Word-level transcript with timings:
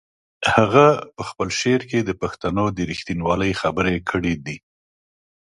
هغه 0.55 0.85
په 1.15 1.23
خپل 1.29 1.47
شعر 1.59 1.81
کې 1.89 1.99
د 2.03 2.11
پښتنو 2.21 2.65
د 2.77 2.79
رښتینولۍ 2.91 3.51
خبرې 3.61 3.95
کړې 4.09 4.33
دي. 4.45 4.57